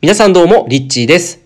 [0.00, 1.40] 皆さんどうも、リッチーです。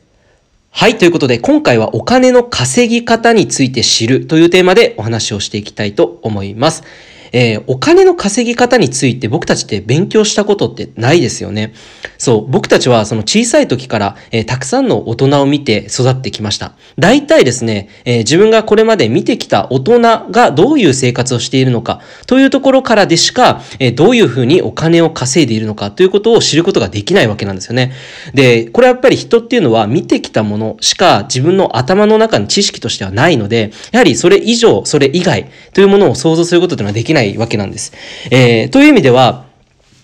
[0.69, 6.83] はい、ということで、今回はお金の稼ぎ方について知るというテーマでお話をしていきたいと思います。
[7.33, 11.73] えー、お金の稼ぎ方について僕たちって勉強したことってないですよね。
[12.19, 16.75] そう、僕たちはその小さい時から、えー、たくさんの大人を見て育ってきました。
[16.99, 27.93] 大体ですね、えー、自分がこれまで見てきた大人がどういう生活をしているのかというところからでしか、えー、どういうふうにお金を稼いでいるのかということを知ることができないわけなんですよね。
[28.35, 37.93] で、これやっぱり人っていうのは見てきたものしか自分の頭の中に知識としてはないので、やはりそれ以上、それ以外というものを想像することというのはできないないわけなんです。
[38.31, 39.47] えー、という意味では、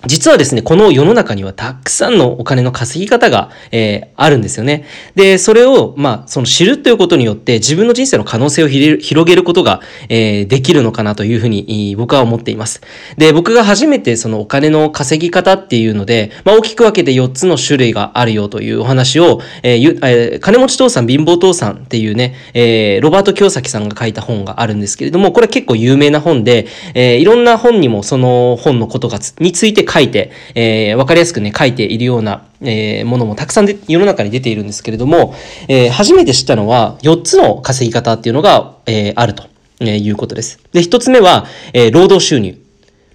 [0.06, 4.84] 実はですね、この世の中にはたくさんのお金の稼ぎ方が、えー、あるんですよね。
[5.16, 12.80] で、それを、まあ、その知るということによって自分の人生の可能性を広げることが、えー、できるのかなというふうに僕は思っています。
[13.16, 35.34] で、僕が初めてそのお金の稼ぎ方っていうので、まあ、大きく分けて4つの種類があるよというお話を、えーえー、金持ち父さん、貧乏父さんっていうね、えー、ロバート京崎さんが書いた本があるんですけれども、これ結構有名な本で、えー、いろんな本にもその本のことがについて書いて、えー、わかりやすくね、書いているような、えー、ものもたくさんで世の中に出ているんですけれども、
[35.68, 39.48] えー、初めて知ったのは4つの稼ぎ方っていうのが、えー、あると
[39.80, 40.60] えいうことです。
[40.72, 42.58] で、1つ目は、えー、労働収入。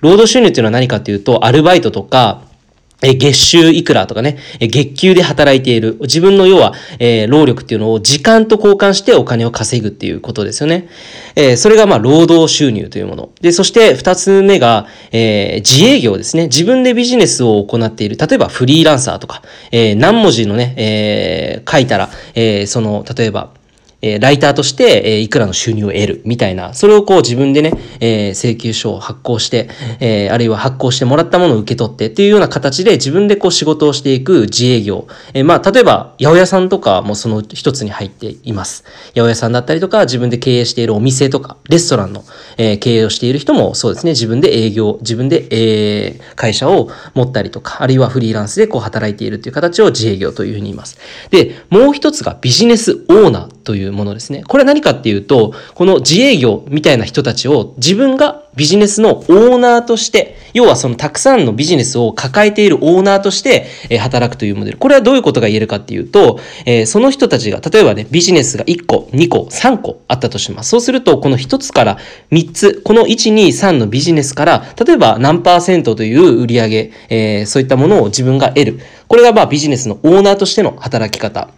[0.01, 2.41] 労働収入っていうのは何かっていうと、アルバイトとか、
[3.03, 5.97] え、月収いくらとかね、え、月給で働いている。
[6.01, 10.87] 自分の要は、えー、労力っていうのを時間と交換してお金を稼ぐっていうことですよね。
[11.35, 13.29] えー、それがまあ、労働収入というもの。
[13.41, 16.43] で、そして二つ目が、えー、自営業ですね。
[16.43, 18.17] 自分でビジネスを行っている。
[18.17, 23.51] 例えばフリーランサーとか、え何文字のね、え書いたら、えその、例えば、
[24.03, 29.69] えライターとして、えいくらの収入を得るみたいな、それをこう自分でね、え請求書を発行して、
[30.01, 35.07] えあるいは発行してもらったものを受け取ってっていうような形で自分でこう仕事をしていく自営業。
[35.33, 38.83] えまあ、例えば、八百屋さんとかもその一つに入っています。
[39.15, 42.25] 八百屋さんだったりとか、自分で経営しているお店とか、レストランの、
[42.57, 50.97] え経営をしている人もそうですね、自分で営業、自分で、え会社を持ったりとか、あるいはフリーランスでこう働いているという形を自営業というふうに言います。
[51.29, 54.43] で、もう一つがビジネスオーナーというものですね。
[54.43, 63.67] これは何かっていうと、この自営業みたいな人たちを自分がビジネスのオーナーとして、要はそのたくさんのビジネスを抱えているオーナーとして、
[63.99, 64.77] 働くというモデル。
[64.77, 70.69] これはどういうことが言えるかっていうと、えその人たちが、例えばね、ビジネスが1個、2個、3個あったとします。
[70.69, 71.97] そうすると、この1つから
[72.31, 78.79] 3つ、この1、2、3のビジネスから、例えば何パーセントという売り上げ、え、そういったものを自分が得る。
[79.07, 81.49] これがまあビジネスのオーナーとしての働き方。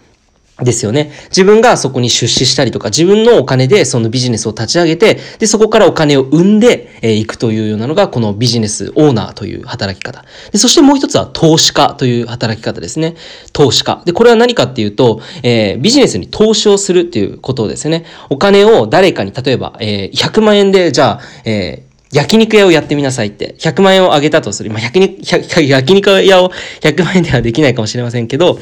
[0.63, 1.11] ですよね。
[1.25, 10.23] 自分がそこに出資したりとか、自分のお金でそのビジネスを立ち上げて、で、そこからお金を生んでい、えー、くというようなのが、このビジネスオーナーという働き方。
[10.53, 13.15] で、そしてもう一つは投資家という働き方ですね。
[13.51, 14.01] 投資家。
[14.05, 18.05] で、これは何かっていうと、えー、ビジネスに投資をするっていうことですね。
[18.29, 24.69] お金を誰かに、例えば、えー、100万円で、じゃあ、えー、焼肉屋をやってみなさいって、100万円をあげたとする。
[24.69, 28.57] まあ、焼肉、焼肉屋を100万円ではできないかもしれませんけど、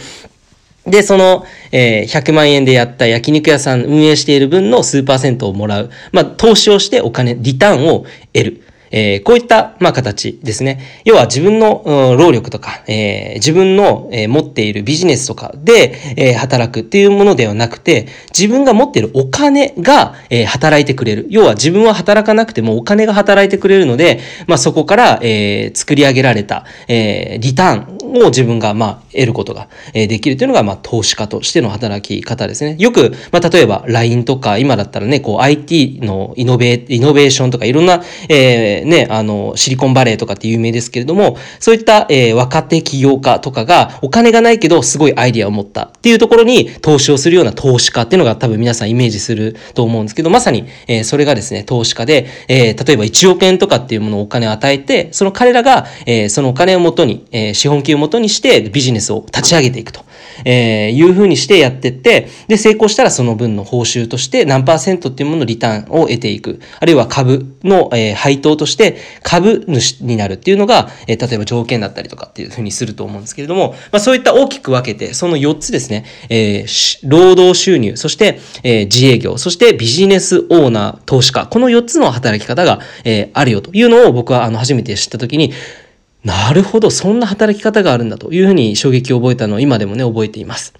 [0.85, 5.89] で、その、えー、100万円でやった焼肉屋さん運営している分の数パーセントをもらう。
[6.11, 8.61] まあ、投資をしてお金、リターンを得る。
[8.91, 11.01] えー、こういった、まあ、形ですね。
[11.03, 21.25] 要は自分の、労力とか、えー、自分の、えー、持っているビジネスとかで、えー、働くっていうものではなくて、自分が持っているお金が、えー、働いてくれる。
[21.29, 32.75] 要は自分は働かなくてもお金が働いてくれるので、まあ、そこから、えー、作り上げられた、えー、リターンを自分が、まあ、得ることができるというのが、まあ、投資家としての働き方ですね。
[32.79, 60.01] よく、まあ、例えば LINE とか、今だったらね、こう IT のイノベイノベーションとか、いろんな、えー、ね、あの、シリコンバレーとかって有名ですけれども、そういった、えー、若手起業家とかが、お金がないけど、すごいアイディアを持ったっていうところに投資をするような投資家っていうのが多分皆さんイメージすると思うんですけど、まさに、えー、それがですね、投資家で、えー、例えば1億円とかっていうものをお金を与えて、その彼らが、えー、そのお金をもとに、え、資本金をもとにしてビジネスを立ち上げていくと。
[60.45, 66.59] えー、いう風にしてやってって、で、成功したらその分の報酬として何パーセントっていうもののリターンを得ていく。
[66.79, 85.53] あるいは株の、えー、配当として株主になるっていうのが、えー、例えば条件だったりとかっていう風にすると思うんですけれども、まあそういった大きく分けて、その4つですね、えー、労働収入、そして、えー、自営業、そしてビジネスオーナー、投資家、この4つの働き方が、えー、あるよというのを僕はあの初めて知ったときに、
[86.23, 90.73] なるほど、そんな働き方があるんだというふうに衝撃を覚えたのを今でもね、覚えています。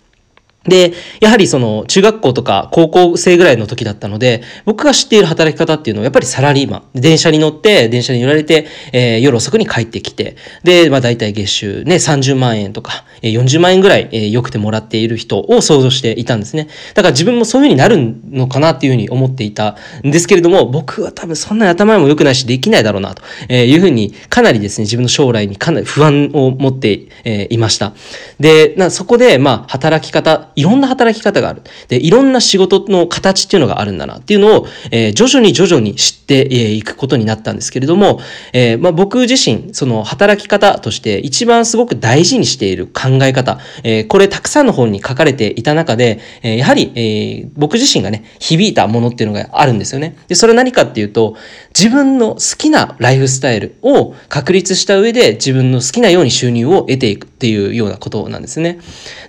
[0.66, 6.84] で、やはりその中学校とか高校生ぐらいの時だったので、僕が知っている働き方っていうのはやっぱりサラリーマン。
[6.94, 16.70] 電車に乗って、電車に揺られて、えー、夜遅くに帰ってきて、で、まあ大体月収ね、30万円とか、えー、40万円ぐらい、えー、よくてもらっている人を想像していたんですね。
[16.94, 19.76] だから自分もそういう風になるのかなっていう風に思っていた
[20.06, 27.94] んですけれども、僕は多分そんなに頭も良くないしできないだろうなという風に、かなりですね、自分の将来にかなり不安を持って、えー、いました。
[28.40, 31.62] で、なそこで、まあ働き方、いろんな働き方がある。
[31.88, 36.42] で、いろんな仕事の形っていうのがあるんだなっていうのを、えー、徐々に徐々に知って
[36.74, 38.20] いくことになったんですけれども、
[38.54, 50.16] えー、まあ、僕自身、その働き方として一番すごく大事にしている考え方、えー、これたくさんの本に書かれていた中で、えやはり、え僕自身がね、響いたものっていうのがあるんですよね。
[50.28, 51.36] で、それは何かっていうと、
[51.78, 58.80] 自分の好きなライフスタイルを確立した上で自分の好きなように収入を得ていくっていうようなことなんですね。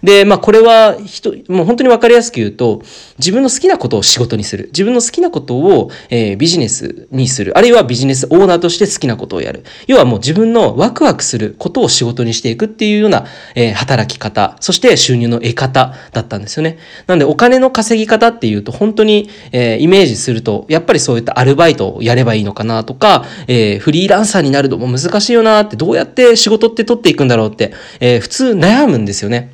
[0.03, 2.83] で、まあこれは人、もう本当にわかりやすく言うと、
[3.19, 4.67] 自分の好きなことを仕事にする。
[4.67, 7.57] 自分の好きなことを、えー、ビジネスにする。
[7.57, 9.65] あるいはビジネスオーナーとして好きなことをやる。
[9.87, 16.79] 要はもう自分のワクワクすることを仕事にしていくっていうような、えー、働き方、そして収入の得方だったんですよね。
[17.07, 29.51] なんでお金の稼ぎ方っていうと本当に、えー、イメージすると、やっぱりそういったアルバイトをやればいいのかなとか、えー、フリーランサーになるのも難しいよなって、どうやって仕事って取っていくんだろうって、えー、普通悩むんですよね。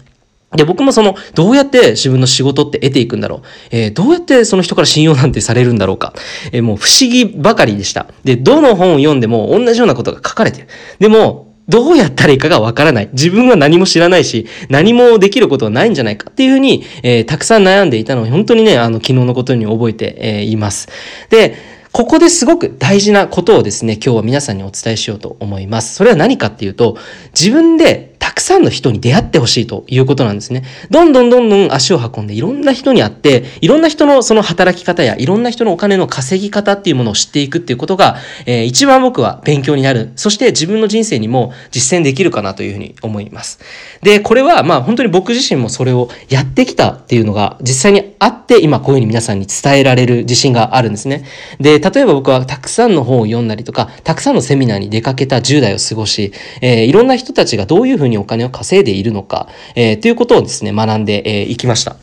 [0.56, 3.42] で、僕もその、どうやって自分の仕事って得ていくんだろう。
[3.70, 6.12] えー、どうやってその人から信用なんてされるんだろうか。
[6.50, 8.06] えー、もう不思議ばかりでした。
[8.24, 10.68] で、どの本を読んでも同じようなことが書かれてる。
[10.98, 13.10] でも、どうやったらいいかがわからない。
[13.12, 20.88] 自分は何も知らないし、何もできることはないんじゃないかっていうふうに、えー、たくさん悩んでいたのを本当にね、あの、昨日のことに覚えて、えいます。
[21.28, 21.54] で、
[21.92, 25.96] ここですごく大事なことをですね、今日は皆さんにお伝えしようと思います。
[25.96, 26.96] それは何かっていうと、
[27.38, 30.62] 自分でたくさんの人に出会ってほしいということなんですね。
[30.90, 38.16] どんどんどんどん足を運んでいろんな人に会って、いろんな人のその働き方やいろんな人のお金の稼ぎ方っていうものを知っていくっていうことが、
[38.46, 40.12] えー、一番僕は勉強になる。
[40.14, 43.58] そして自分の人生にも実践できるかなというふうに思います。
[44.02, 51.24] で、これはまあ本当に僕自身もそれをやってきたっていうのが実際にあって今こういうふうに皆さんに伝えられる自信があるんですね。
[51.58, 61.96] で、例えば僕はたくさんの本を読んだりとか、たくさんのセミナーに出かけた10代を過ごし、えー、いろんな人たちがどういうふうにお金を稼いでいるのか、えー、ということをですね、学んでい、えー、きました。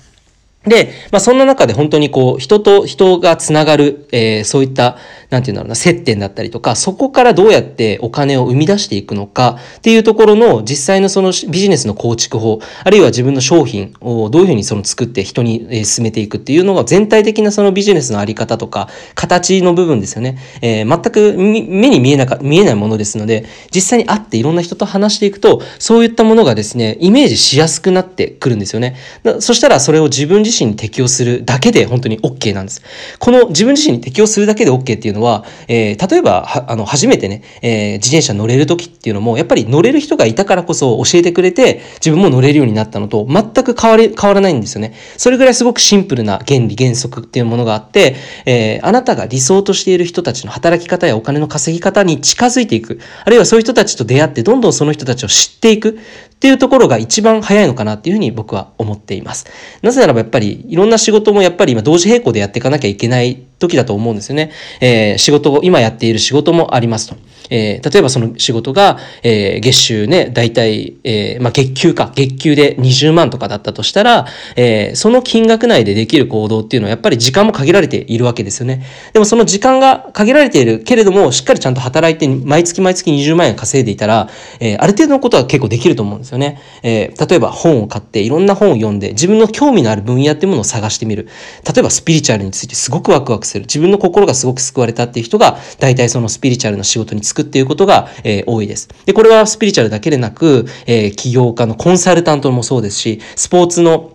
[0.67, 4.97] で、まあ、そんな中で本当にこう、人と人がつながる、えー、そういった、
[5.29, 20.37] なんていうんだろうな、接点だったりとか、そこからどうやってお金を生み出していくのかっていうところの実際のそのビジネスの構築法、あるいは自分の商品をどういうふうにその作って人に進めていくっていうのが全体的なそのビジネスのあり方とか、形の部分ですよね。
[20.61, 28.95] えー、全く目に見えなか、見えないものですので、実際に会っていろんな人と話していくと、そういったものがですね、イメージしやすくなってくるんですよね。
[29.39, 32.81] そしたらそれを自分自身に適用するだけで本当に OK なんです。
[33.19, 44.93] この自分自身に適用するだけで OK っていうのは、えー、例えば、あの、初めてね、えー、自転車乗れる時っていうのも、やっぱり乗れる人がいたからこそ教えてくれて、自分も乗れるようになったのと、全く変わり、変わらないんですよね。
[45.17, 48.15] それぐらいすごくシンプルな原理、原則っていうものがあって、
[48.45, 55.99] えー、あなたが理想としている人たちの働き方やお金の稼ぎ方に近づいていく、あるいはそういう人たちと出会って、どんどんその人たちを知っていく
[56.36, 59.47] っっていうところが一番早いのかなっていうふうに僕は思っています。
[59.81, 64.51] なぜならばやっぱりいろんな仕事もやっぱり今同時並行でやっていかなきゃいけない時だと思うんですよね。
[64.79, 67.15] えー、仕事を、今やっている仕事もありますと。
[67.49, 78.85] えー、例えばその仕事が、えー、月収ね、大体、えー、まあ、月給か、月給で20万とかだったとしたら、えー、その金額内でできる行動っていうのはやっぱり時間も限られているわけですよね。
[79.13, 86.59] でもその時間が限られているけれども、しっかりちゃんと働いて、毎月毎月20万円稼いでいたら、えー、ある程度のことは結構できると思うんですですよね。
[86.83, 91.27] えー、例えば本を買って、いろんな本を読んで、自分の興味のある分野っていうものを探してみる。
[91.65, 93.61] 例えばスピリチュアルについてすごくワクワクする。
[93.61, 98.89] 自分の心がすごく救われたっていう人が、大体そのスピリチュアルの仕事に就くっていうことが、えー、多いです。
[99.05, 104.11] で、これはスピリチュアルだけでなく、えー、起業家のコンサルタントもそうですし、スポーツの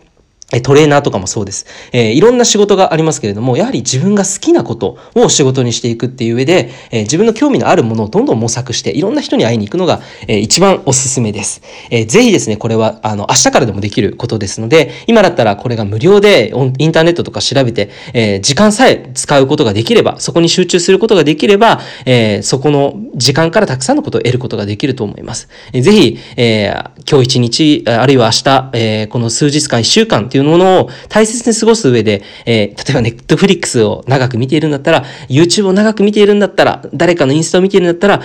[0.53, 1.67] えトレーナーとかもそうです。
[1.93, 11.63] えー、いろんな仕事がありますけれども、やはり自分が好きなことを仕事にしていくっていう上で、えー、自分の興味のあるものをどんどん模索して、いろんな人に会いに行くのが、えー、一番おすすめです。
[11.91, 25.49] えー、ぜひですね、これは、あの、明日からでもできることですので、今だったらこれが無料でインターネットとか調べて、えー、時間さえ使うことができれば、そこに集中することができれば、えー、そこの時間からたくさんのことを得ることができると思います。
[25.73, 38.23] えー、ぜひ、えー、今日一日、あるいは明日、えー、この数日間、一週間っていううものを大切に過ごす上で、えー、例えばネットフリックスを長く見ているんだったら、YouTube を長く見ているんだったら、誰かのインスタを見ているんだったら、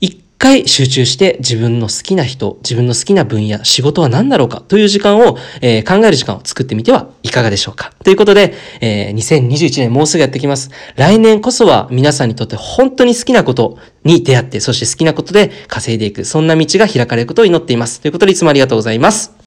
[0.00, 7.92] 一回集中して自分の好きな人、自分の好きな分野、仕事は何だろうかという時間を、えー、考える時間を作ってみてはいかがでしょうか。
[8.04, 10.70] ということで、えー、2021年もうすぐやってきます。
[10.96, 18.00] 来年こそは皆さんにとって本当に好きなことに出会って、そして好きなことで稼いでいく、そんな道が開かれることを祈っています。
[18.00, 19.32] ということでいつもありがとうございます。